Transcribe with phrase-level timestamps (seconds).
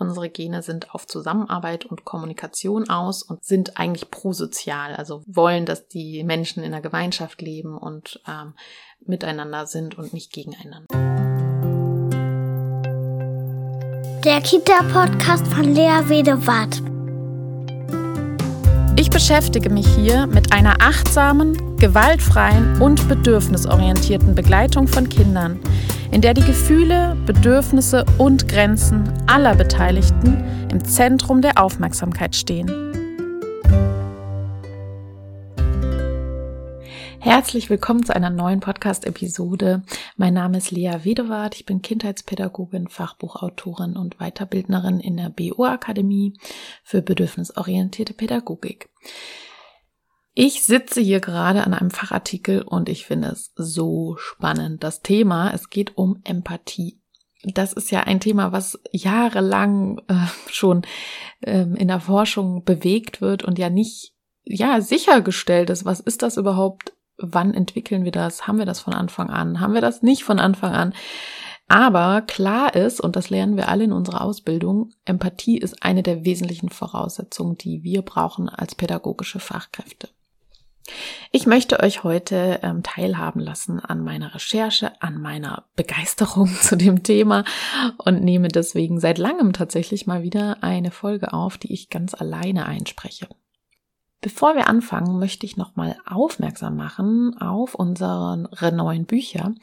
[0.00, 5.88] Unsere Gene sind auf Zusammenarbeit und Kommunikation aus und sind eigentlich prosozial, also wollen, dass
[5.88, 8.54] die Menschen in der Gemeinschaft leben und ähm,
[9.04, 10.86] miteinander sind und nicht gegeneinander.
[14.24, 16.99] Der Kita-Podcast von Lea Wedewart.
[19.20, 25.60] Ich beschäftige mich hier mit einer achtsamen, gewaltfreien und bedürfnisorientierten Begleitung von Kindern,
[26.10, 32.89] in der die Gefühle, Bedürfnisse und Grenzen aller Beteiligten im Zentrum der Aufmerksamkeit stehen.
[37.22, 39.82] Herzlich willkommen zu einer neuen Podcast-Episode.
[40.16, 41.54] Mein Name ist Lea Wedewart.
[41.54, 46.38] Ich bin Kindheitspädagogin, Fachbuchautorin und Weiterbildnerin in der BO-Akademie
[46.82, 48.88] für bedürfnisorientierte Pädagogik.
[50.32, 54.82] Ich sitze hier gerade an einem Fachartikel und ich finde es so spannend.
[54.82, 57.02] Das Thema, es geht um Empathie.
[57.44, 60.14] Das ist ja ein Thema, was jahrelang äh,
[60.50, 60.86] schon
[61.42, 65.84] ähm, in der Forschung bewegt wird und ja nicht ja sichergestellt ist.
[65.84, 66.94] Was ist das überhaupt?
[67.20, 68.46] Wann entwickeln wir das?
[68.46, 69.60] Haben wir das von Anfang an?
[69.60, 70.94] Haben wir das nicht von Anfang an?
[71.68, 76.24] Aber klar ist, und das lernen wir alle in unserer Ausbildung, Empathie ist eine der
[76.24, 80.08] wesentlichen Voraussetzungen, die wir brauchen als pädagogische Fachkräfte.
[81.30, 87.04] Ich möchte euch heute ähm, teilhaben lassen an meiner Recherche, an meiner Begeisterung zu dem
[87.04, 87.44] Thema
[87.98, 92.66] und nehme deswegen seit langem tatsächlich mal wieder eine Folge auf, die ich ganz alleine
[92.66, 93.28] einspreche.
[94.20, 99.54] Bevor wir anfangen, möchte ich nochmal aufmerksam machen auf unsere neuen Bücher.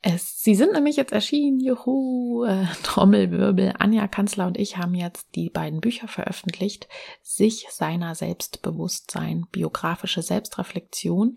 [0.00, 3.74] Es, sie sind nämlich jetzt erschienen, juhu, äh, Trommelwirbel.
[3.78, 6.88] Anja Kanzler und ich haben jetzt die beiden Bücher veröffentlicht.
[7.22, 11.36] Sich seiner Selbstbewusstsein, biografische Selbstreflexion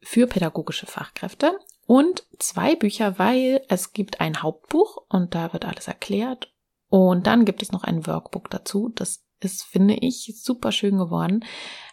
[0.00, 5.88] für pädagogische Fachkräfte und zwei Bücher, weil es gibt ein Hauptbuch und da wird alles
[5.88, 6.54] erklärt
[6.88, 8.90] und dann gibt es noch ein Workbook dazu.
[8.94, 11.44] Das ist, finde ich, super schön geworden.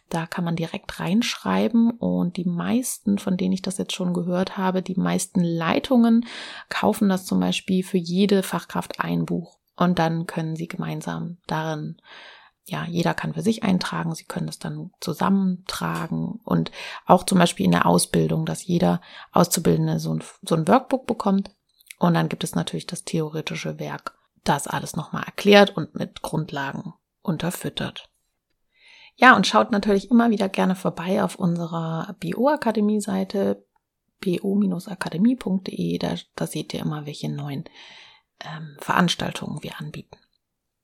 [0.09, 4.57] Da kann man direkt reinschreiben und die meisten, von denen ich das jetzt schon gehört
[4.57, 6.25] habe, die meisten Leitungen
[6.67, 11.95] kaufen das zum Beispiel für jede Fachkraft ein Buch und dann können sie gemeinsam darin
[12.65, 16.71] ja, jeder kann für sich eintragen, sie können das dann zusammentragen und
[17.05, 21.51] auch zum Beispiel in der Ausbildung, dass jeder Auszubildende so ein, so ein Workbook bekommt
[21.99, 26.93] und dann gibt es natürlich das theoretische Werk, das alles nochmal erklärt und mit Grundlagen
[27.21, 28.09] unterfüttert.
[29.15, 33.63] Ja, und schaut natürlich immer wieder gerne vorbei auf unserer BO-Akademie-Seite
[34.21, 35.97] bo-akademie.de.
[35.97, 37.65] Da, da seht ihr immer, welche neuen
[38.39, 40.17] ähm, Veranstaltungen wir anbieten.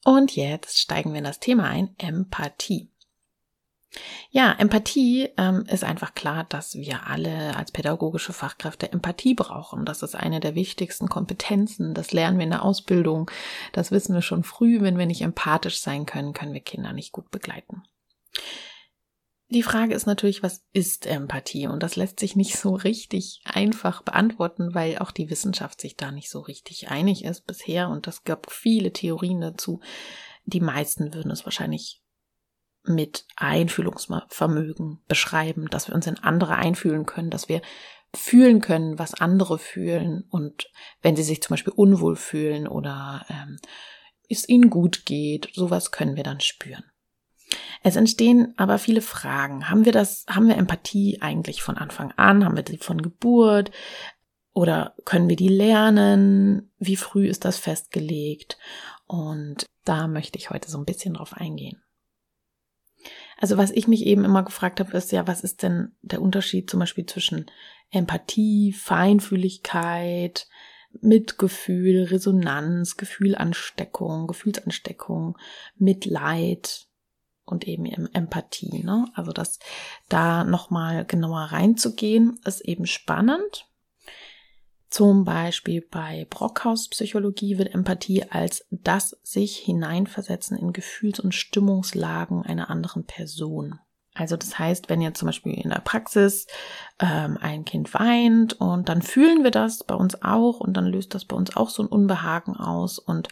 [0.03, 2.92] Und jetzt steigen wir in das Thema ein, Empathie.
[4.30, 9.86] Ja, Empathie ähm, ist einfach klar, dass wir alle als pädagogische Fachkräfte Empathie brauchen.
[9.86, 11.94] Das ist eine der wichtigsten Kompetenzen.
[11.94, 13.31] Das lernen wir in der Ausbildung.
[13.74, 14.81] Das wissen wir schon früh.
[14.81, 17.84] Wenn wir nicht empathisch sein können, können wir Kinder nicht gut begleiten.
[19.50, 21.68] Die Frage ist natürlich, was ist Empathie?
[21.68, 26.12] Und das lässt sich nicht so richtig einfach beantworten, weil auch die Wissenschaft sich da
[26.12, 27.88] nicht so richtig einig ist bisher.
[27.88, 29.80] Und es gab viele Theorien dazu.
[30.44, 32.02] Die meisten würden es wahrscheinlich
[32.88, 37.62] mit Einfühlungsvermögen beschreiben, dass wir uns in andere einfühlen können, dass wir
[38.16, 40.72] fühlen können, was andere fühlen und
[41.02, 43.59] wenn sie sich zum Beispiel unwohl fühlen oder ähm,
[44.30, 46.84] es ihnen gut geht, sowas können wir dann spüren.
[47.84, 49.69] Es entstehen aber viele Fragen.
[49.69, 52.44] Haben wir das, haben wir Empathie eigentlich von Anfang an?
[52.44, 53.72] Haben wir die von Geburt?
[54.54, 56.72] Oder können wir die lernen?
[56.80, 58.58] Wie früh ist das festgelegt?
[59.06, 61.81] Und da möchte ich heute so ein bisschen drauf eingehen.
[63.40, 66.70] Also was ich mich eben immer gefragt habe, ist ja, was ist denn der Unterschied
[66.70, 67.46] zum Beispiel zwischen
[67.92, 70.48] Empathie, Feinfühligkeit,
[71.02, 75.38] Mitgefühl, Resonanz, Gefühlansteckung, Gefühlsansteckung,
[75.75, 76.88] Mitleid
[77.46, 78.84] und eben Empathie.
[78.84, 79.06] Ne?
[79.14, 79.59] Also das
[80.09, 83.68] da nochmal genauer reinzugehen, ist eben spannend.
[84.90, 92.44] Zum Beispiel bei Brockhaus Psychologie wird Empathie als das sich hineinversetzen in Gefühls- und Stimmungslagen
[92.44, 93.80] einer anderen Person.
[94.18, 96.48] Also das heißt, wenn jetzt zum Beispiel in der Praxis
[97.00, 101.13] ähm, ein Kind weint und dann fühlen wir das bei uns auch und dann löst
[101.13, 103.28] das bei uns auch so ein Unbehagen aus und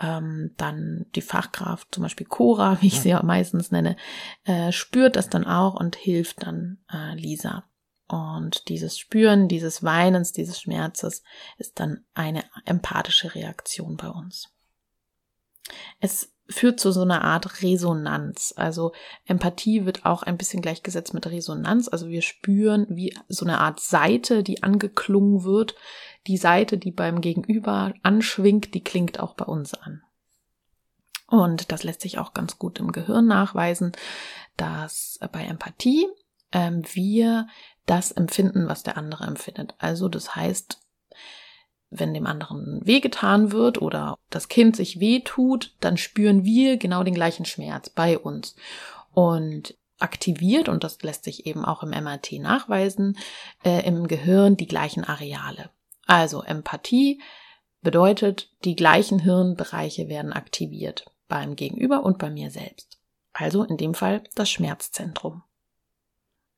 [0.00, 3.96] ähm, dann die Fachkraft, zum Beispiel Cora, wie ich sie ja meistens nenne,
[4.44, 7.64] äh, spürt das dann auch und hilft dann äh, Lisa.
[8.06, 11.22] Und dieses Spüren, dieses Weinens, dieses Schmerzes
[11.56, 14.50] ist dann eine empathische Reaktion bei uns.
[16.00, 18.52] Es führt zu so einer Art Resonanz.
[18.56, 18.92] Also
[19.24, 21.88] Empathie wird auch ein bisschen gleichgesetzt mit Resonanz.
[21.88, 25.74] Also wir spüren wie so eine Art Seite, die angeklungen wird.
[26.26, 30.02] Die Seite, die beim Gegenüber anschwingt, die klingt auch bei uns an.
[31.26, 33.92] Und das lässt sich auch ganz gut im Gehirn nachweisen,
[34.58, 36.06] dass bei Empathie
[36.52, 37.48] ähm, wir
[37.86, 39.74] das empfinden, was der andere empfindet.
[39.78, 40.78] Also das heißt,
[41.90, 47.14] wenn dem anderen wehgetan wird oder das Kind sich wehtut, dann spüren wir genau den
[47.14, 48.56] gleichen Schmerz bei uns.
[49.12, 53.16] Und aktiviert, und das lässt sich eben auch im MRT nachweisen,
[53.64, 55.70] äh, im Gehirn die gleichen Areale.
[56.06, 57.22] Also Empathie
[57.80, 62.98] bedeutet, die gleichen Hirnbereiche werden aktiviert beim Gegenüber und bei mir selbst.
[63.32, 65.42] Also in dem Fall das Schmerzzentrum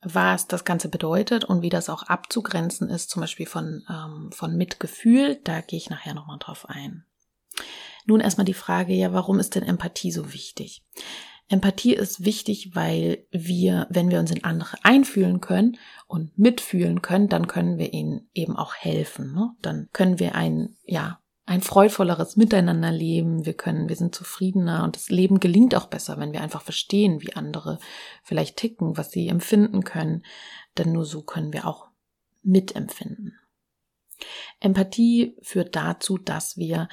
[0.02, 4.56] was das Ganze bedeutet und wie das auch abzugrenzen ist, zum Beispiel von, ähm, von
[4.56, 7.04] Mitgefühl, da gehe ich nachher nochmal drauf ein.
[8.04, 10.84] Nun erstmal die Frage, ja, warum ist denn Empathie so wichtig?
[11.48, 17.28] Empathie ist wichtig, weil wir, wenn wir uns in andere einfühlen können und mitfühlen können,
[17.28, 19.32] dann können wir ihnen eben auch helfen.
[19.32, 19.50] Ne?
[19.62, 24.96] Dann können wir ein, ja, ein freudvolleres Miteinander leben, wir können, wir sind zufriedener und
[24.96, 27.78] das Leben gelingt auch besser, wenn wir einfach verstehen, wie andere
[28.24, 30.24] vielleicht ticken, was sie empfinden können,
[30.76, 31.86] denn nur so können wir auch
[32.42, 33.38] mitempfinden.
[34.58, 36.88] Empathie führt dazu, dass wir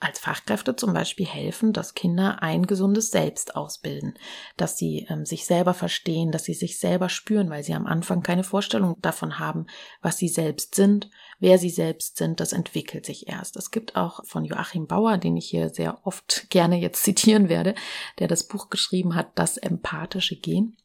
[0.00, 4.14] als Fachkräfte zum Beispiel helfen, dass Kinder ein gesundes Selbst ausbilden,
[4.56, 8.22] dass sie ähm, sich selber verstehen, dass sie sich selber spüren, weil sie am Anfang
[8.22, 9.66] keine Vorstellung davon haben,
[10.00, 11.10] was sie selbst sind,
[11.40, 12.38] wer sie selbst sind.
[12.38, 13.56] Das entwickelt sich erst.
[13.56, 17.74] Es gibt auch von Joachim Bauer, den ich hier sehr oft gerne jetzt zitieren werde,
[18.20, 20.76] der das Buch geschrieben hat, Das empathische Gen.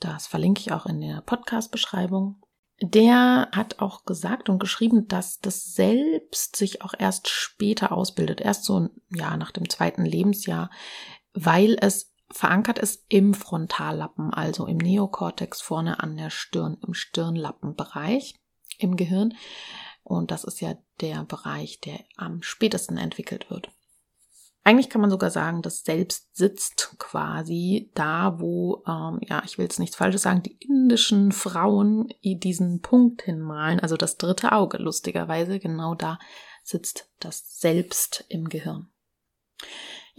[0.00, 2.42] Das verlinke ich auch in der Podcast-Beschreibung
[2.80, 8.64] der hat auch gesagt und geschrieben, dass das Selbst sich auch erst später ausbildet, erst
[8.64, 10.70] so ja nach dem zweiten Lebensjahr,
[11.32, 18.34] weil es verankert ist im Frontallappen, also im Neokortex vorne an der Stirn, im Stirnlappenbereich
[18.78, 19.34] im Gehirn.
[20.04, 23.70] Und das ist ja der Bereich, der am spätesten entwickelt wird.
[24.64, 29.64] Eigentlich kann man sogar sagen, das Selbst sitzt quasi da, wo, ähm, ja, ich will
[29.64, 35.58] jetzt nichts Falsches sagen, die indischen Frauen diesen Punkt hinmalen, also das dritte Auge, lustigerweise,
[35.58, 36.18] genau da
[36.62, 38.88] sitzt das Selbst im Gehirn.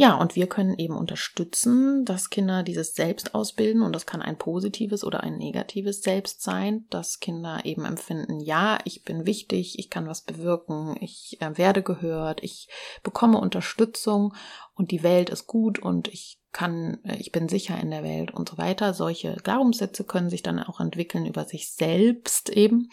[0.01, 4.37] Ja, und wir können eben unterstützen, dass Kinder dieses Selbst ausbilden und das kann ein
[4.37, 9.89] positives oder ein negatives Selbst sein, dass Kinder eben empfinden, ja, ich bin wichtig, ich
[9.89, 12.69] kann was bewirken, ich äh, werde gehört, ich
[13.03, 14.33] bekomme Unterstützung
[14.73, 18.31] und die Welt ist gut und ich kann, äh, ich bin sicher in der Welt
[18.33, 18.93] und so weiter.
[18.93, 22.89] Solche Glaubenssätze können sich dann auch entwickeln über sich selbst eben.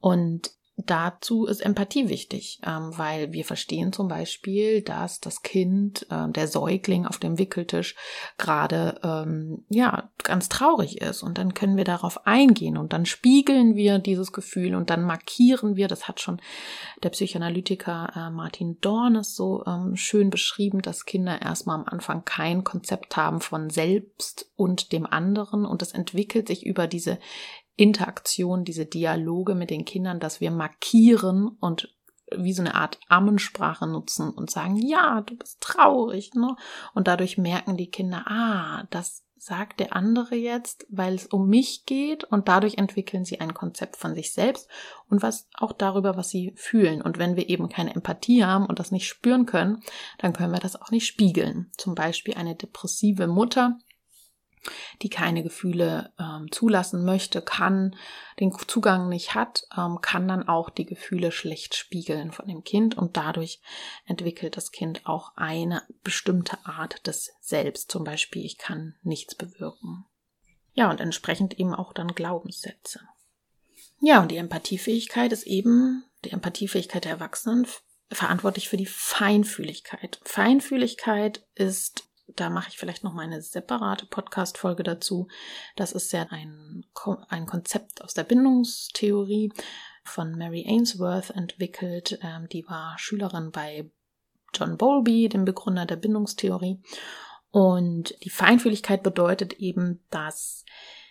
[0.00, 6.28] Und Dazu ist Empathie wichtig, ähm, weil wir verstehen zum Beispiel, dass das Kind, äh,
[6.28, 7.94] der Säugling auf dem Wickeltisch
[8.36, 13.74] gerade ähm, ja ganz traurig ist und dann können wir darauf eingehen und dann spiegeln
[13.74, 15.88] wir dieses Gefühl und dann markieren wir.
[15.88, 16.42] Das hat schon
[17.02, 22.64] der Psychoanalytiker äh, Martin Dornes so ähm, schön beschrieben, dass Kinder erstmal am Anfang kein
[22.64, 27.18] Konzept haben von selbst und dem anderen und es entwickelt sich über diese
[27.76, 31.94] Interaktion, diese Dialoge mit den Kindern, dass wir markieren und
[32.34, 36.56] wie so eine Art Ammensprache nutzen und sagen, ja, du bist traurig, ne?
[36.94, 41.86] Und dadurch merken die Kinder, ah, das sagt der andere jetzt, weil es um mich
[41.86, 44.68] geht und dadurch entwickeln sie ein Konzept von sich selbst
[45.08, 47.00] und was auch darüber, was sie fühlen.
[47.00, 49.82] Und wenn wir eben keine Empathie haben und das nicht spüren können,
[50.18, 51.70] dann können wir das auch nicht spiegeln.
[51.76, 53.78] Zum Beispiel eine depressive Mutter
[55.02, 57.96] die keine Gefühle ähm, zulassen möchte, kann,
[58.40, 62.96] den Zugang nicht hat, ähm, kann dann auch die Gefühle schlecht spiegeln von dem Kind
[62.96, 63.60] und dadurch
[64.06, 67.90] entwickelt das Kind auch eine bestimmte Art des Selbst.
[67.90, 70.04] Zum Beispiel, ich kann nichts bewirken.
[70.74, 73.00] Ja, und entsprechend eben auch dann Glaubenssätze.
[74.00, 77.66] Ja, und die Empathiefähigkeit ist eben, die Empathiefähigkeit der Erwachsenen
[78.10, 80.20] verantwortlich für die Feinfühligkeit.
[80.24, 82.04] Feinfühligkeit ist
[82.36, 85.28] da mache ich vielleicht noch mal eine separate Podcast-Folge dazu.
[85.74, 86.84] Das ist ja ein,
[87.28, 89.52] ein Konzept aus der Bindungstheorie
[90.04, 92.18] von Mary Ainsworth entwickelt.
[92.22, 93.90] Ähm, die war Schülerin bei
[94.54, 96.80] John Bowlby, dem Begründer der Bindungstheorie.
[97.50, 100.64] Und die Feinfühligkeit bedeutet eben, dass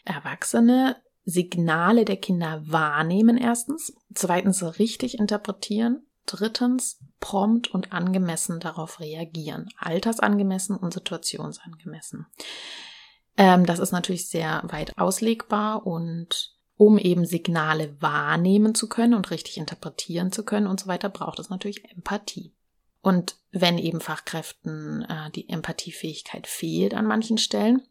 [0.06, 9.70] Erwachsene Signale der Kinder wahrnehmen erstens, zweitens richtig interpretieren Drittens, prompt und angemessen darauf reagieren.
[9.78, 12.28] Altersangemessen und situationsangemessen.
[13.38, 19.32] Ähm, das ist natürlich sehr weit auslegbar und um eben Signale wahrnehmen zu können und
[19.32, 22.54] richtig interpretieren zu können und so weiter, braucht es natürlich Empathie.
[23.02, 27.84] Und wenn eben Fachkräften äh, die Empathiefähigkeit fehlt an manchen Stellen,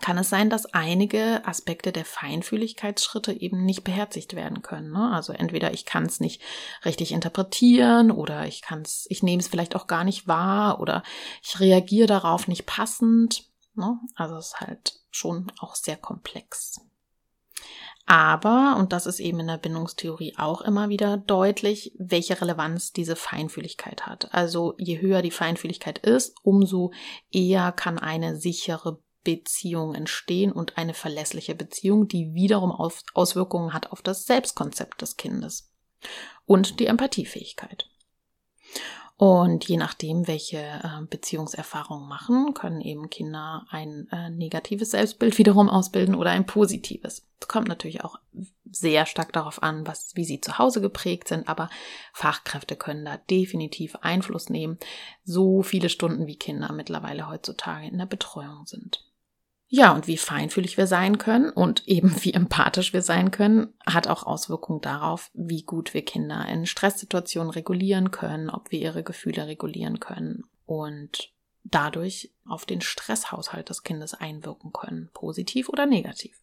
[0.00, 4.92] kann es sein, dass einige Aspekte der Feinfühligkeitsschritte eben nicht beherzigt werden können.
[4.92, 5.10] Ne?
[5.12, 6.40] Also entweder ich kann es nicht
[6.84, 11.02] richtig interpretieren oder ich kann es, ich nehme es vielleicht auch gar nicht wahr oder
[11.42, 13.44] ich reagiere darauf nicht passend.
[13.74, 13.98] Ne?
[14.14, 16.80] Also es ist halt schon auch sehr komplex.
[18.06, 23.14] Aber, und das ist eben in der Bindungstheorie auch immer wieder deutlich, welche Relevanz diese
[23.14, 24.34] Feinfühligkeit hat.
[24.34, 26.92] Also je höher die Feinfühligkeit ist, umso
[27.30, 34.02] eher kann eine sichere Beziehung entstehen und eine verlässliche Beziehung, die wiederum Auswirkungen hat auf
[34.02, 35.70] das Selbstkonzept des Kindes
[36.46, 37.90] und die Empathiefähigkeit.
[39.20, 45.68] Und je nachdem, welche äh, Beziehungserfahrungen machen, können eben Kinder ein äh, negatives Selbstbild wiederum
[45.68, 47.26] ausbilden oder ein positives.
[47.38, 48.18] Es kommt natürlich auch
[48.70, 51.68] sehr stark darauf an, was, wie sie zu Hause geprägt sind, aber
[52.14, 54.78] Fachkräfte können da definitiv Einfluss nehmen.
[55.22, 59.04] So viele Stunden wie Kinder mittlerweile heutzutage in der Betreuung sind.
[59.72, 64.08] Ja, und wie feinfühlig wir sein können und eben wie empathisch wir sein können, hat
[64.08, 69.46] auch Auswirkungen darauf, wie gut wir Kinder in Stresssituationen regulieren können, ob wir ihre Gefühle
[69.46, 76.42] regulieren können und dadurch auf den Stresshaushalt des Kindes einwirken können, positiv oder negativ.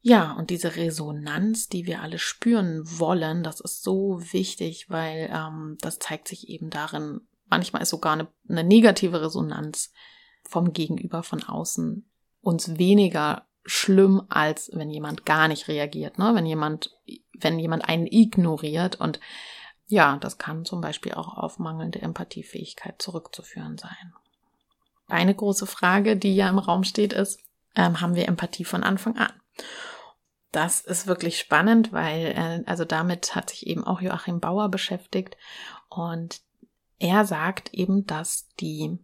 [0.00, 5.76] Ja, und diese Resonanz, die wir alle spüren wollen, das ist so wichtig, weil ähm,
[5.80, 9.92] das zeigt sich eben darin, manchmal ist sogar eine, eine negative Resonanz
[10.48, 12.08] vom Gegenüber von außen
[12.46, 16.32] uns weniger schlimm, als wenn jemand gar nicht reagiert, ne?
[16.34, 16.94] Wenn jemand,
[17.34, 19.18] wenn jemand einen ignoriert und
[19.88, 24.14] ja, das kann zum Beispiel auch auf mangelnde Empathiefähigkeit zurückzuführen sein.
[25.08, 27.40] Eine große Frage, die ja im Raum steht, ist,
[27.74, 29.32] ähm, haben wir Empathie von Anfang an?
[30.52, 35.36] Das ist wirklich spannend, weil, äh, also damit hat sich eben auch Joachim Bauer beschäftigt
[35.88, 36.40] und
[36.98, 38.98] er sagt eben, dass die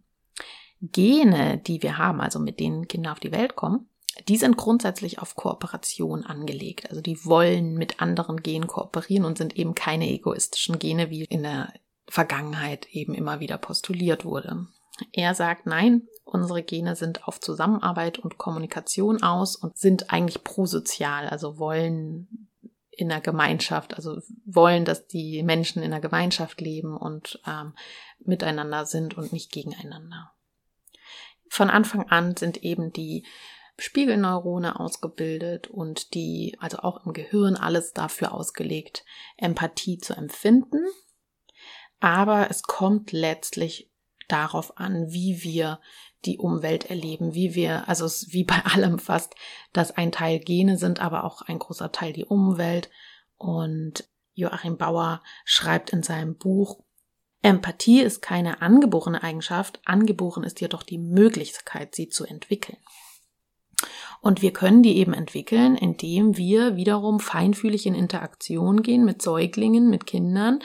[0.91, 3.87] Gene, die wir haben, also mit denen Kinder auf die Welt kommen,
[4.27, 6.89] die sind grundsätzlich auf Kooperation angelegt.
[6.89, 11.43] Also die wollen mit anderen Genen kooperieren und sind eben keine egoistischen Gene, wie in
[11.43, 11.73] der
[12.07, 14.67] Vergangenheit eben immer wieder postuliert wurde.
[15.13, 21.27] Er sagt, nein, unsere Gene sind auf Zusammenarbeit und Kommunikation aus und sind eigentlich prosozial,
[21.27, 22.49] also wollen
[22.91, 27.73] in der Gemeinschaft, also wollen, dass die Menschen in der Gemeinschaft leben und ähm,
[28.19, 30.31] miteinander sind und nicht gegeneinander.
[31.53, 33.27] Von Anfang an sind eben die
[33.77, 39.05] Spiegelneurone ausgebildet und die, also auch im Gehirn, alles dafür ausgelegt,
[39.37, 40.83] Empathie zu empfinden.
[41.99, 43.91] Aber es kommt letztlich
[44.27, 45.79] darauf an, wie wir
[46.25, 49.35] die Umwelt erleben, wie wir, also es wie bei allem fast,
[49.73, 52.89] dass ein Teil Gene sind, aber auch ein großer Teil die Umwelt.
[53.37, 56.83] Und Joachim Bauer schreibt in seinem Buch
[57.43, 62.77] Empathie ist keine angeborene Eigenschaft, angeboren ist jedoch die Möglichkeit, sie zu entwickeln.
[64.21, 69.89] Und wir können die eben entwickeln, indem wir wiederum feinfühlig in Interaktion gehen mit Säuglingen,
[69.89, 70.59] mit Kindern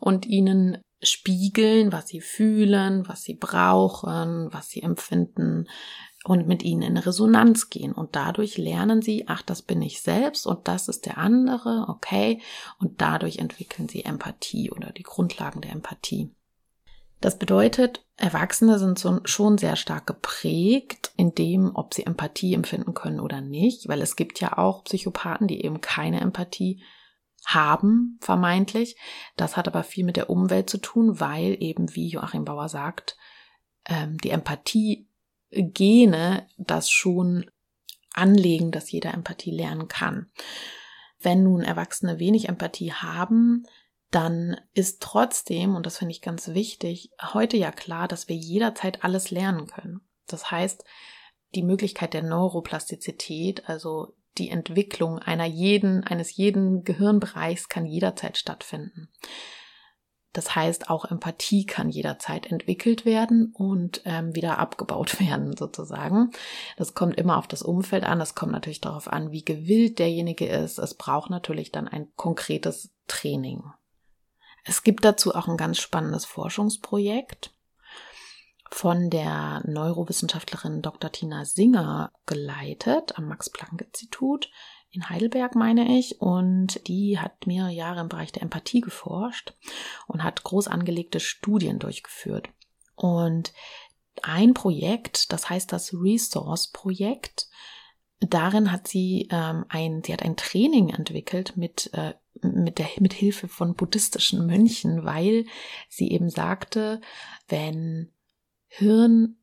[0.00, 5.66] und ihnen spiegeln, was sie fühlen, was sie brauchen, was sie empfinden,
[6.24, 7.92] und mit ihnen in Resonanz gehen.
[7.92, 12.40] Und dadurch lernen sie, ach, das bin ich selbst und das ist der andere, okay.
[12.78, 16.30] Und dadurch entwickeln sie Empathie oder die Grundlagen der Empathie.
[17.20, 23.20] Das bedeutet, Erwachsene sind schon sehr stark geprägt in dem, ob sie Empathie empfinden können
[23.20, 26.82] oder nicht, weil es gibt ja auch Psychopathen, die eben keine Empathie
[27.44, 28.96] haben, vermeintlich.
[29.36, 33.16] Das hat aber viel mit der Umwelt zu tun, weil eben, wie Joachim Bauer sagt,
[33.86, 35.08] ähm, die Empathie
[35.52, 37.50] Gene das schon
[38.14, 40.30] anlegen, dass jeder Empathie lernen kann.
[41.20, 43.64] Wenn nun Erwachsene wenig Empathie haben,
[44.10, 49.04] dann ist trotzdem, und das finde ich ganz wichtig, heute ja klar, dass wir jederzeit
[49.04, 50.00] alles lernen können.
[50.26, 50.84] Das heißt,
[51.54, 59.08] die Möglichkeit der Neuroplastizität, also die Entwicklung einer jeden, eines jeden Gehirnbereichs kann jederzeit stattfinden.
[60.32, 66.30] Das heißt, auch Empathie kann jederzeit entwickelt werden und ähm, wieder abgebaut werden, sozusagen.
[66.76, 68.18] Das kommt immer auf das Umfeld an.
[68.18, 70.78] Das kommt natürlich darauf an, wie gewillt derjenige ist.
[70.78, 73.62] Es braucht natürlich dann ein konkretes Training.
[74.64, 77.52] Es gibt dazu auch ein ganz spannendes Forschungsprojekt
[78.70, 81.12] von der Neurowissenschaftlerin Dr.
[81.12, 84.50] Tina Singer geleitet am Max-Planck-Institut
[84.92, 89.54] in Heidelberg, meine ich, und die hat mehrere Jahre im Bereich der Empathie geforscht
[90.06, 92.50] und hat groß angelegte Studien durchgeführt.
[92.94, 93.52] Und
[94.22, 97.48] ein Projekt, das heißt das Resource-Projekt,
[98.20, 103.12] darin hat sie ähm, ein, sie hat ein Training entwickelt mit äh, mit der mit
[103.12, 105.46] Hilfe von buddhistischen Mönchen, weil
[105.88, 107.00] sie eben sagte,
[107.48, 108.10] wenn
[108.66, 109.36] Hirn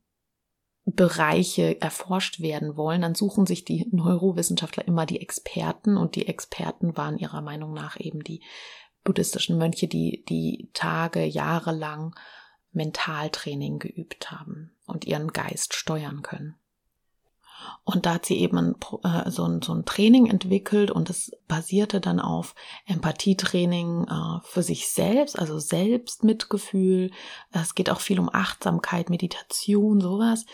[0.84, 6.96] Bereiche erforscht werden wollen, dann suchen sich die Neurowissenschaftler immer die Experten und die Experten
[6.96, 8.42] waren ihrer Meinung nach eben die
[9.04, 12.14] buddhistischen Mönche, die die Tage, Jahre lang
[12.72, 16.56] Mentaltraining geübt haben und ihren Geist steuern können.
[17.84, 21.32] Und da hat sie eben ein, äh, so, ein, so ein Training entwickelt und es
[21.48, 22.54] basierte dann auf
[22.86, 27.10] Empathietraining äh, für sich selbst, also Selbstmitgefühl.
[27.50, 30.44] Es geht auch viel um Achtsamkeit, Meditation, sowas.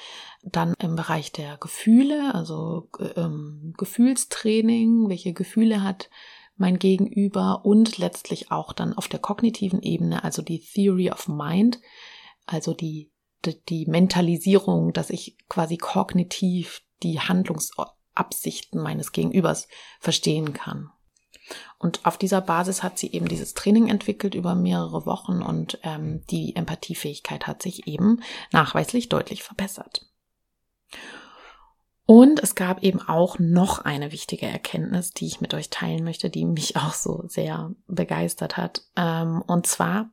[0.42, 6.08] Dann im Bereich der Gefühle, also ähm, Gefühlstraining, welche Gefühle hat
[6.56, 11.80] mein Gegenüber und letztlich auch dann auf der kognitiven Ebene, also die Theory of Mind,
[12.46, 13.10] also die
[13.68, 19.68] die Mentalisierung, dass ich quasi kognitiv die Handlungsabsichten meines Gegenübers
[20.00, 20.90] verstehen kann.
[21.78, 26.24] Und auf dieser Basis hat sie eben dieses Training entwickelt über mehrere Wochen und ähm,
[26.30, 28.20] die Empathiefähigkeit hat sich eben
[28.52, 30.06] nachweislich deutlich verbessert.
[32.04, 36.30] Und es gab eben auch noch eine wichtige Erkenntnis, die ich mit euch teilen möchte,
[36.30, 38.82] die mich auch so sehr begeistert hat.
[38.96, 40.10] Ähm, und zwar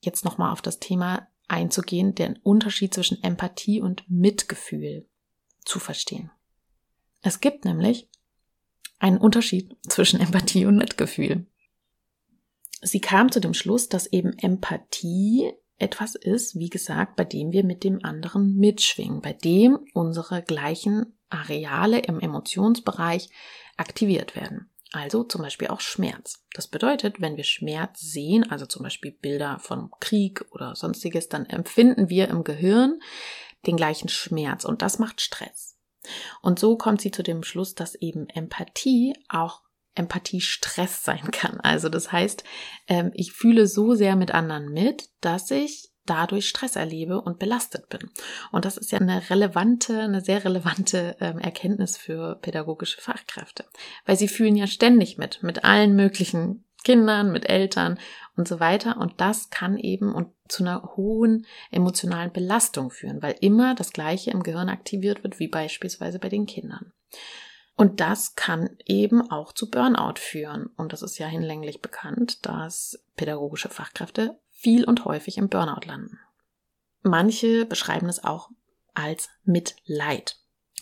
[0.00, 5.08] jetzt nochmal auf das Thema einzugehen, den Unterschied zwischen Empathie und Mitgefühl
[5.68, 6.30] zu verstehen.
[7.20, 8.08] Es gibt nämlich
[8.98, 11.46] einen Unterschied zwischen Empathie und Mitgefühl.
[12.80, 17.64] Sie kam zu dem Schluss, dass eben Empathie etwas ist, wie gesagt, bei dem wir
[17.64, 23.28] mit dem anderen mitschwingen, bei dem unsere gleichen Areale im Emotionsbereich
[23.76, 24.70] aktiviert werden.
[24.90, 26.44] Also zum Beispiel auch Schmerz.
[26.54, 31.44] Das bedeutet, wenn wir Schmerz sehen, also zum Beispiel Bilder von Krieg oder sonstiges, dann
[31.44, 33.00] empfinden wir im Gehirn
[33.66, 35.76] den gleichen Schmerz und das macht Stress.
[36.40, 39.62] Und so kommt sie zu dem Schluss, dass eben Empathie auch
[39.94, 41.60] Empathie Stress sein kann.
[41.60, 42.44] Also das heißt,
[42.86, 47.90] ähm, ich fühle so sehr mit anderen mit, dass ich dadurch Stress erlebe und belastet
[47.90, 48.10] bin.
[48.50, 53.66] Und das ist ja eine relevante, eine sehr relevante ähm, Erkenntnis für pädagogische Fachkräfte,
[54.06, 57.98] weil sie fühlen ja ständig mit, mit allen möglichen Kindern, mit Eltern
[58.38, 58.96] und so weiter.
[58.96, 64.30] Und das kann eben und zu einer hohen emotionalen Belastung führen, weil immer das Gleiche
[64.30, 66.92] im Gehirn aktiviert wird, wie beispielsweise bei den Kindern.
[67.76, 70.70] Und das kann eben auch zu Burnout führen.
[70.76, 76.18] Und das ist ja hinlänglich bekannt, dass pädagogische Fachkräfte viel und häufig im Burnout landen.
[77.02, 78.50] Manche beschreiben es auch
[78.94, 80.38] als Mitleid.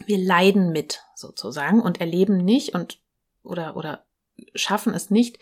[0.06, 3.00] Wir leiden mit sozusagen und erleben nicht und
[3.42, 4.05] oder oder
[4.54, 5.38] schaffen es nicht,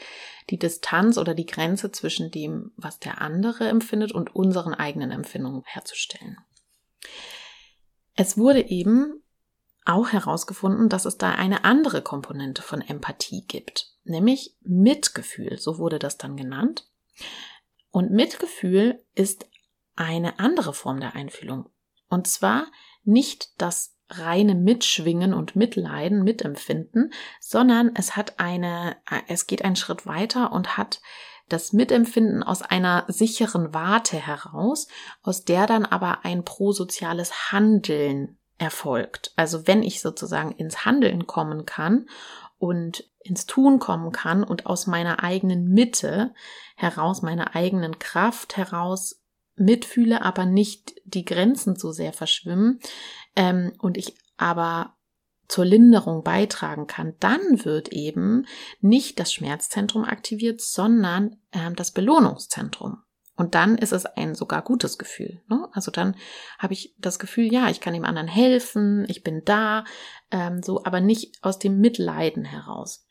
[0.50, 5.62] die Distanz oder die Grenze zwischen dem, was der andere empfindet und unseren eigenen Empfindungen
[5.64, 6.38] herzustellen.
[8.16, 9.22] Es wurde eben
[9.84, 15.98] auch herausgefunden, dass es da eine andere Komponente von Empathie gibt, nämlich Mitgefühl, so wurde
[15.98, 16.88] das dann genannt.
[17.90, 19.46] Und Mitgefühl ist
[19.94, 21.68] eine andere Form der Einfühlung.
[22.08, 22.66] Und zwar
[23.04, 28.96] nicht das reine Mitschwingen und Mitleiden, Mitempfinden, sondern es hat eine,
[29.28, 31.00] es geht einen Schritt weiter und hat
[31.48, 34.88] das Mitempfinden aus einer sicheren Warte heraus,
[35.22, 39.32] aus der dann aber ein prosoziales Handeln erfolgt.
[39.36, 42.06] Also wenn ich sozusagen ins Handeln kommen kann
[42.58, 46.34] und ins Tun kommen kann und aus meiner eigenen Mitte
[46.76, 49.22] heraus, meiner eigenen Kraft heraus
[49.56, 52.80] mitfühle, aber nicht die Grenzen so sehr verschwimmen
[53.36, 54.94] ähm, und ich aber
[55.48, 58.46] zur Linderung beitragen kann, dann wird eben
[58.80, 63.02] nicht das Schmerzzentrum aktiviert, sondern ähm, das Belohnungszentrum.
[63.36, 65.42] Und dann ist es ein sogar gutes Gefühl.
[65.48, 65.68] Ne?
[65.72, 66.16] Also dann
[66.58, 69.84] habe ich das Gefühl, ja, ich kann dem anderen helfen, ich bin da,
[70.30, 73.06] ähm, so, aber nicht aus dem Mitleiden heraus.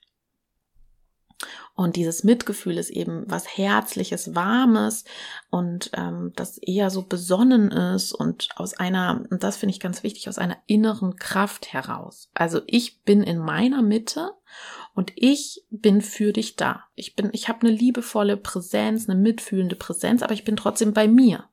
[1.76, 5.06] Und dieses Mitgefühl ist eben was Herzliches, Warmes
[5.50, 10.04] und ähm, das eher so besonnen ist und aus einer, und das finde ich ganz
[10.04, 12.30] wichtig, aus einer inneren Kraft heraus.
[12.34, 14.32] Also ich bin in meiner Mitte
[14.93, 16.84] und ich bin für dich da.
[16.96, 21.08] Ich bin, ich habe eine liebevolle Präsenz, eine mitfühlende Präsenz, aber ich bin trotzdem bei
[21.08, 21.46] mir.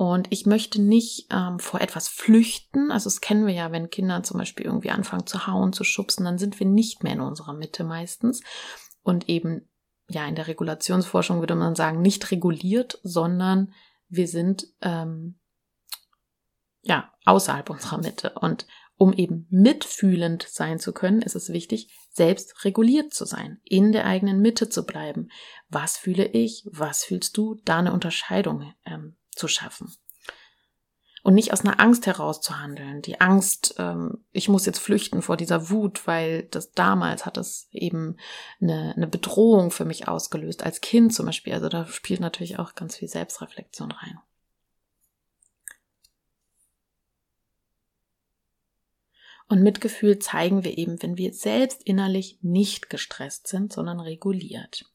[0.00, 2.90] Und ich möchte nicht ähm, vor etwas flüchten.
[2.90, 6.24] Also das kennen wir ja, wenn Kinder zum Beispiel irgendwie anfangen zu hauen, zu schubsen,
[6.24, 8.40] dann sind wir nicht mehr in unserer Mitte meistens.
[9.02, 9.68] Und eben,
[10.08, 13.74] ja, in der Regulationsforschung würde man sagen, nicht reguliert, sondern
[14.08, 15.38] wir sind ähm,
[16.80, 18.32] ja außerhalb unserer Mitte.
[18.40, 23.92] Und um eben mitfühlend sein zu können, ist es wichtig, selbst reguliert zu sein, in
[23.92, 25.28] der eigenen Mitte zu bleiben.
[25.68, 26.66] Was fühle ich?
[26.72, 27.60] Was fühlst du?
[27.66, 29.92] Da eine Unterscheidung ähm, zu schaffen.
[31.22, 33.02] Und nicht aus einer Angst heraus zu handeln.
[33.02, 37.68] Die Angst, ähm, ich muss jetzt flüchten vor dieser Wut, weil das damals hat es
[37.72, 38.16] eben
[38.60, 41.52] eine, eine Bedrohung für mich ausgelöst, als Kind zum Beispiel.
[41.52, 44.18] Also da spielt natürlich auch ganz viel Selbstreflexion rein.
[49.50, 54.89] Und Mitgefühl zeigen wir eben, wenn wir selbst innerlich nicht gestresst sind, sondern reguliert.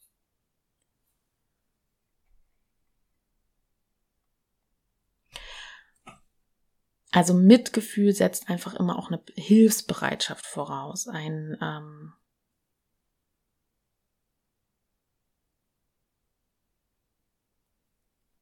[7.16, 12.12] Also Mitgefühl setzt einfach immer auch eine Hilfsbereitschaft voraus, ein ähm,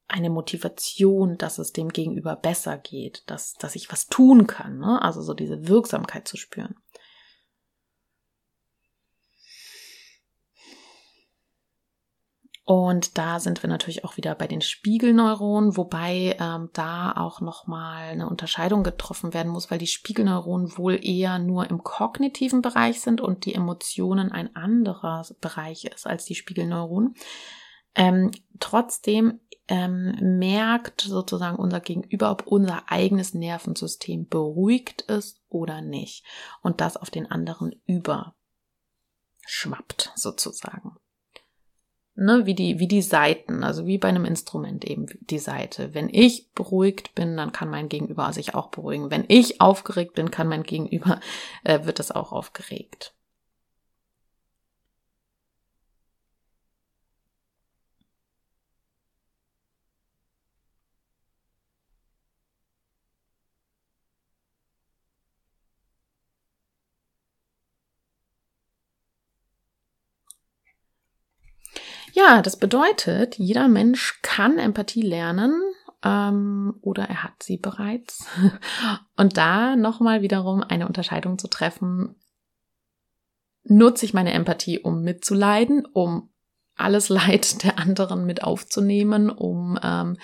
[0.08, 5.00] eine Motivation, dass es dem Gegenüber besser geht, dass, dass ich was tun kann, ne?
[5.00, 6.74] also so diese Wirksamkeit zu spüren.
[12.66, 18.08] Und da sind wir natürlich auch wieder bei den Spiegelneuronen, wobei ähm, da auch nochmal
[18.08, 23.20] eine Unterscheidung getroffen werden muss, weil die Spiegelneuronen wohl eher nur im kognitiven Bereich sind
[23.20, 27.14] und die Emotionen ein anderer Bereich ist als die Spiegelneuronen.
[27.94, 36.24] Ähm, trotzdem ähm, merkt sozusagen unser Gegenüber, ob unser eigenes Nervensystem beruhigt ist oder nicht.
[36.62, 38.32] Und das auf den anderen überschwappt
[40.14, 40.96] sozusagen
[42.16, 45.94] ne, wie die, wie die Seiten, also wie bei einem Instrument eben die Seite.
[45.94, 49.10] Wenn ich beruhigt bin, dann kann mein Gegenüber sich auch beruhigen.
[49.10, 51.20] Wenn ich aufgeregt bin, kann mein Gegenüber,
[51.64, 53.14] äh, wird es auch aufgeregt.
[72.14, 75.60] Ja, das bedeutet, jeder Mensch kann Empathie lernen
[76.04, 78.24] ähm, oder er hat sie bereits.
[79.16, 82.14] Und da nochmal wiederum eine Unterscheidung zu treffen,
[83.64, 86.30] nutze ich meine Empathie, um mitzuleiden, um
[86.76, 90.16] alles Leid der anderen mit aufzunehmen, um ähm,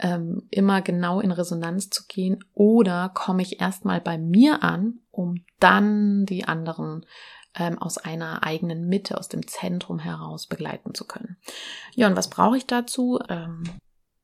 [0.00, 5.46] ähm, immer genau in Resonanz zu gehen, oder komme ich erstmal bei mir an, um
[5.60, 7.06] dann die anderen
[7.56, 11.36] ähm, aus einer eigenen Mitte, aus dem Zentrum heraus begleiten zu können.
[11.94, 13.20] Ja, und was brauche ich dazu?
[13.28, 13.64] Ähm,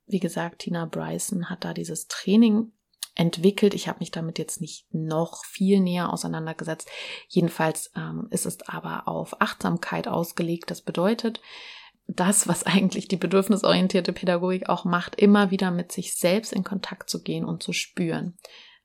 [0.06, 2.72] wie gesagt, Tina Bryson hat da dieses Training
[3.14, 3.74] entwickelt.
[3.74, 6.88] Ich habe mich damit jetzt nicht noch viel näher auseinandergesetzt.
[7.28, 10.70] Jedenfalls ähm, ist es aber auf Achtsamkeit ausgelegt.
[10.70, 11.40] Das bedeutet,
[12.06, 17.10] das, was eigentlich die bedürfnisorientierte Pädagogik auch macht, immer wieder mit sich selbst in Kontakt
[17.10, 18.38] zu gehen und zu spüren.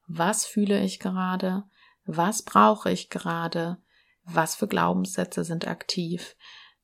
[0.08, 1.64] Was fühle ich gerade?
[2.06, 3.78] Was brauche ich gerade?
[4.26, 6.36] Was für Glaubenssätze sind aktiv,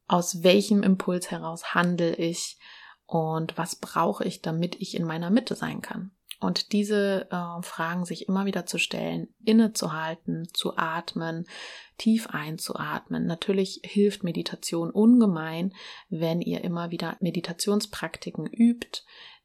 [0.07, 2.57] aus welchem Impuls heraus handle ich
[3.05, 6.11] und was brauche ich, damit ich in meiner Mitte sein kann.
[6.39, 11.45] Und diese äh, Fragen sich immer wieder zu stellen, innezuhalten, zu atmen,
[11.97, 13.25] tief einzuatmen.
[13.25, 15.73] Natürlich hilft Meditation ungemein,
[16.09, 19.01] wenn ihr immer wieder Meditationspraktiken übt.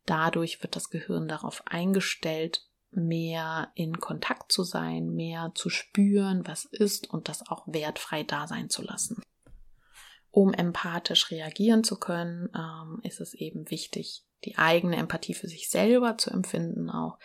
[0.07, 2.64] Dadurch wird das Gehirn darauf eingestellt,
[2.96, 8.46] mehr in Kontakt zu sein, mehr zu spüren, was ist und das auch wertfrei da
[8.46, 9.22] sein zu lassen.
[10.30, 15.70] Um empathisch reagieren zu können, ähm, ist es eben wichtig, die eigene Empathie für sich
[15.70, 17.18] selber zu empfinden auch.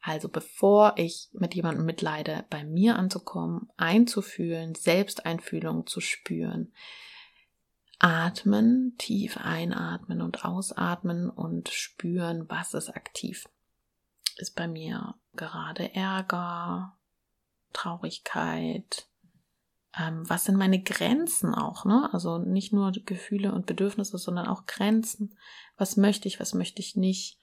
[0.00, 6.72] Also bevor ich mit jemandem mitleide, bei mir anzukommen, einzufühlen, Selbsteinfühlung zu spüren.
[7.98, 13.46] Atmen, tief einatmen und ausatmen und spüren, was ist aktiv
[14.36, 16.96] ist bei mir gerade Ärger,
[17.72, 19.08] Traurigkeit.
[19.98, 22.08] Ähm, was sind meine Grenzen auch, ne?
[22.12, 25.36] Also nicht nur Gefühle und Bedürfnisse, sondern auch Grenzen.
[25.76, 27.38] Was möchte ich, was möchte ich nicht?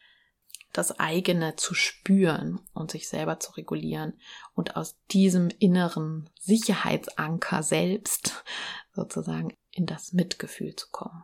[0.71, 4.19] Das eigene zu spüren und sich selber zu regulieren
[4.56, 8.43] und aus diesem inneren Sicherheitsanker selbst
[8.93, 11.23] sozusagen in das Mitgefühl zu kommen.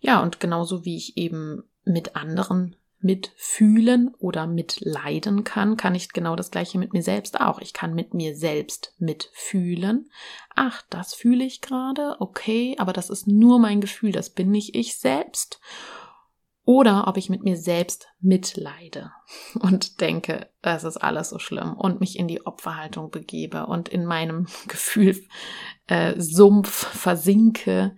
[0.00, 6.36] Ja, und genauso wie ich eben mit anderen mitfühlen oder mitleiden kann, kann ich genau
[6.36, 7.60] das gleiche mit mir selbst auch.
[7.60, 10.10] Ich kann mit mir selbst mitfühlen.
[10.54, 14.74] Ach, das fühle ich gerade, okay, aber das ist nur mein Gefühl, das bin nicht
[14.74, 15.60] ich selbst.
[16.64, 19.12] Oder ob ich mit mir selbst mitleide
[19.60, 24.04] und denke, das ist alles so schlimm und mich in die Opferhaltung begebe und in
[24.04, 25.20] meinem Gefühl
[25.88, 27.96] äh, Sumpf versinke,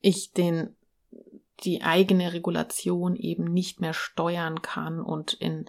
[0.00, 0.76] ich den
[1.62, 5.66] die eigene Regulation eben nicht mehr steuern kann und in,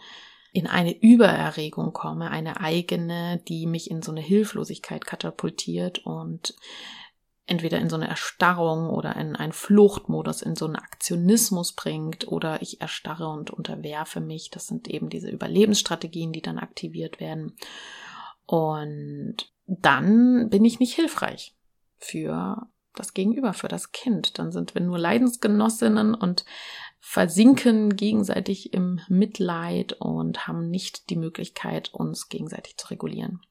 [0.52, 6.56] in eine Übererregung komme, eine eigene, die mich in so eine Hilflosigkeit katapultiert und
[7.48, 12.62] entweder in so eine Erstarrung oder in einen Fluchtmodus, in so einen Aktionismus bringt oder
[12.62, 14.50] ich erstarre und unterwerfe mich.
[14.50, 17.56] Das sind eben diese Überlebensstrategien, die dann aktiviert werden.
[18.48, 21.56] Und dann bin ich nicht hilfreich
[21.98, 24.40] für das Gegenüber, für das Kind.
[24.40, 26.46] Dann sind wir nur Leidensgenossinnen und
[27.00, 33.42] versinken gegenseitig im Mitleid und haben nicht die Möglichkeit, uns gegenseitig zu regulieren.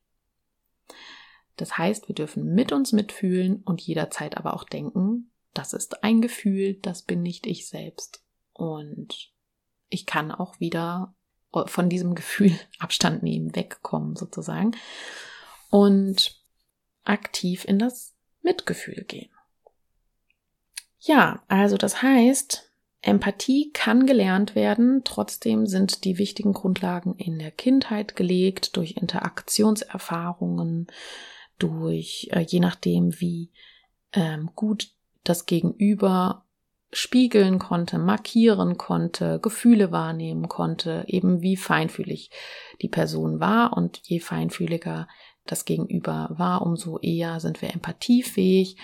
[1.57, 6.21] Das heißt, wir dürfen mit uns mitfühlen und jederzeit aber auch denken, das ist ein
[6.21, 8.25] Gefühl, das bin nicht ich selbst.
[8.53, 9.33] Und
[9.89, 11.15] ich kann auch wieder
[11.67, 14.73] von diesem Gefühl Abstand nehmen, wegkommen sozusagen
[15.71, 16.41] und
[17.05, 19.31] aktiv in das Mitgefühl gehen.
[21.07, 22.71] Ja, also das heißt,
[23.03, 30.87] Empathie kann gelernt werden, trotzdem sind die wichtigen Grundlagen in der Kindheit gelegt durch Interaktionserfahrungen,
[31.59, 33.51] durch äh, je nachdem, wie
[34.15, 34.93] ähm, gut
[35.25, 36.47] das Gegenüber
[36.91, 42.31] spiegeln konnte, markieren konnte, Gefühle wahrnehmen konnte, eben wie feinfühlig
[42.81, 45.07] die Person war und je feinfühliger
[45.45, 48.79] das Gegenüber war, umso eher sind wir empathiefähig.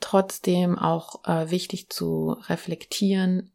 [0.00, 3.52] Trotzdem auch äh, wichtig zu reflektieren,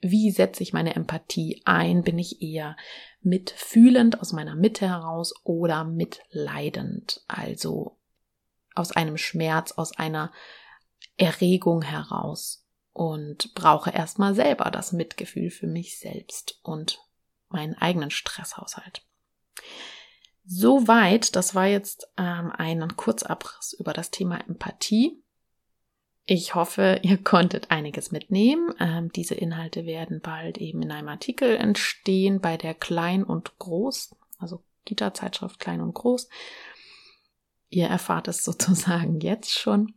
[0.00, 2.02] wie setze ich meine Empathie ein?
[2.02, 2.76] Bin ich eher
[3.20, 7.22] mitfühlend aus meiner Mitte heraus oder mitleidend?
[7.28, 7.98] Also
[8.74, 10.32] aus einem Schmerz, aus einer
[11.16, 16.98] Erregung heraus und brauche erstmal selber das Mitgefühl für mich selbst und
[17.48, 19.02] meinen eigenen Stresshaushalt.
[20.44, 25.22] Soweit, das war jetzt ähm, ein Kurzabriss über das Thema Empathie.
[26.26, 28.72] Ich hoffe, ihr konntet einiges mitnehmen.
[28.78, 34.14] Ähm, diese Inhalte werden bald eben in einem Artikel entstehen bei der Klein und Groß,
[34.38, 36.28] also Kita-Zeitschrift Klein und Groß.
[37.68, 39.94] Ihr erfahrt es sozusagen jetzt schon.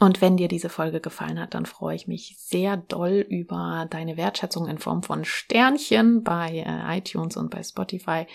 [0.00, 4.16] Und wenn dir diese Folge gefallen hat, dann freue ich mich sehr doll über deine
[4.16, 8.26] Wertschätzung in Form von Sternchen bei äh, iTunes und bei Spotify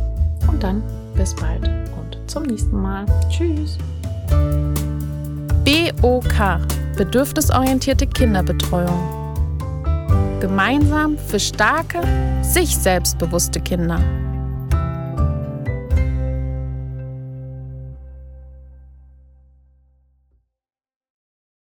[0.48, 0.82] und dann
[1.14, 3.06] bis bald und zum nächsten Mal.
[3.28, 3.78] Tschüss.
[5.64, 6.60] BOK
[6.96, 9.22] Bedürfnisorientierte Kinderbetreuung.
[10.40, 12.00] Gemeinsam für starke,
[12.42, 14.00] sich selbstbewusste Kinder.